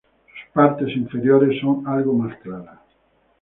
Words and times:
Sus 0.33 0.51
partes 0.51 0.95
inferiores 0.97 1.61
son 1.61 1.83
algo 1.87 2.11
más 2.13 2.35
claras. 2.37 2.79